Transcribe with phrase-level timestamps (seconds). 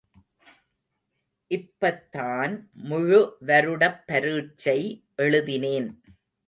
[1.51, 2.69] இப்பத்தான்
[2.83, 5.05] முழுவருடப் பரீட்சை
[5.15, 5.89] எழுதினேன்.